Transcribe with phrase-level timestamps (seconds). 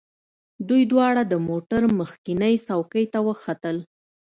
[0.67, 3.77] دوی دواړه د موټر مخکینۍ څوکۍ ته وختل